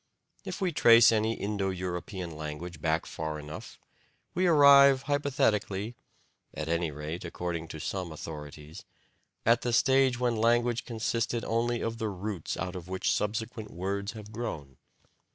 [0.43, 3.77] If we trace any Indo European language back far enough,
[4.33, 5.93] we arrive hypothetically
[6.55, 8.83] (at any rate according to some authorities)
[9.45, 14.13] at the stage when language consisted only of the roots out of which subsequent words
[14.13, 14.77] have grown.